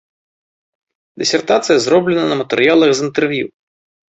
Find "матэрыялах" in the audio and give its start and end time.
2.43-2.89